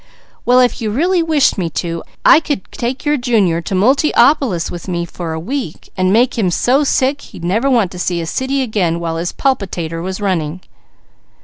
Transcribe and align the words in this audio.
_Well 0.45 0.59
if 0.61 0.81
you 0.81 0.89
really 0.89 1.21
wished 1.21 1.59
me 1.59 1.69
to, 1.77 2.01
I 2.25 2.39
could 2.39 2.65
take 2.71 3.05
your 3.05 3.17
Junior 3.17 3.61
to 3.61 3.75
Multiopolis 3.75 4.71
with 4.71 4.87
me 4.87 5.05
for 5.05 5.31
a 5.33 5.39
week 5.39 5.89
and 5.95 6.11
make 6.11 6.39
him 6.39 6.49
so 6.49 6.83
sick 6.83 7.21
he'd 7.21 7.43
never 7.43 7.69
want 7.69 7.91
to 7.91 7.99
see 7.99 8.19
a 8.19 8.25
city 8.25 8.63
again 8.63 8.99
while 8.99 9.17
his 9.17 9.31
palpitator 9.31 10.01
was 10.01 10.19
running." 10.19 10.61